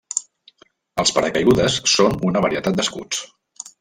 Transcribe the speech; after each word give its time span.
Els 1.03 1.13
paracaigudes 1.17 1.75
són 1.97 2.17
una 2.31 2.43
varietat 2.47 2.81
d'escuts. 2.81 3.21